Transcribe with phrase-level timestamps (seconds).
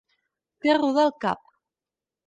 [0.63, 1.47] Fer rodar el cap.